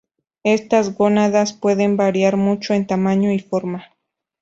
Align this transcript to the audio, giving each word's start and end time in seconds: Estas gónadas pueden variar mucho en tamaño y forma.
Estas 0.45 0.95
gónadas 0.95 1.53
pueden 1.53 1.95
variar 1.95 2.35
mucho 2.35 2.73
en 2.73 2.87
tamaño 2.87 3.31
y 3.31 3.37
forma. 3.37 3.85